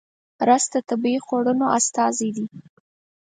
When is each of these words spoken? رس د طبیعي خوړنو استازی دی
رس 0.47 0.63
د 0.73 0.75
طبیعي 0.89 1.19
خوړنو 1.25 1.65
استازی 1.77 2.29
دی 2.35 2.45